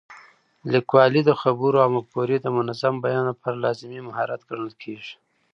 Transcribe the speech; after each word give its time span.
لیکوالی 0.73 1.21
د 1.25 1.31
خبرو 1.41 1.77
او 1.83 1.89
مفکورو 1.95 2.37
د 2.41 2.47
منظم 2.57 2.95
بیان 3.05 3.23
لپاره 3.31 3.61
لازمي 3.65 3.99
مهارت 4.07 4.41
ګڼل 4.49 4.71
کېږي. 4.83 5.13